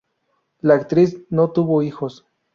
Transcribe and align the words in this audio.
La 0.61 0.73
actriz 0.73 1.27
no 1.29 1.51
tuvo 1.51 1.83
hijos. 1.83 2.25